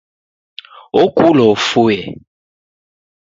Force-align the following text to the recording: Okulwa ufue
Okulwa 1.01 1.45
ufue 1.53 1.97